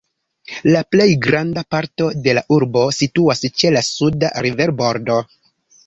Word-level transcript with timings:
La 0.75 0.79
plej 0.95 1.05
granda 1.25 1.63
parto 1.75 2.09
de 2.29 2.35
la 2.39 2.45
urbo 2.57 2.87
situas 3.03 3.47
ĉe 3.61 3.75
la 3.79 3.87
suda 3.93 4.37
riverbordo. 4.49 5.25